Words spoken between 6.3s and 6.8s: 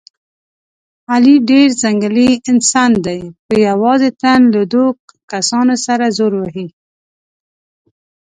وهي.